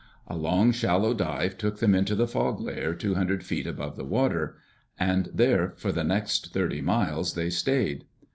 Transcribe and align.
A 0.25 0.35
long, 0.35 0.71
shallow 0.71 1.13
dive 1.13 1.59
took 1.59 1.77
them 1.77 1.93
into 1.93 2.15
the 2.15 2.25
fog 2.25 2.59
layer 2.59 2.95
two 2.95 3.13
hundred 3.13 3.43
feet 3.43 3.67
above 3.67 3.97
the 3.97 4.03
water. 4.03 4.57
And 4.99 5.29
there, 5.31 5.75
for 5.77 5.91
the 5.91 6.03
next 6.03 6.51
thirty 6.51 6.81
miles, 6.81 7.35
they 7.35 7.51
stayed. 7.51 8.05